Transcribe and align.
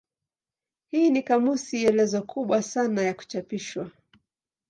Hii 0.87 1.09
ni 1.09 1.23
kamusi 1.23 1.85
elezo 1.85 2.21
kubwa 2.21 2.61
sana 2.61 3.01
ya 3.01 3.13
kuchapishwa. 3.13 3.91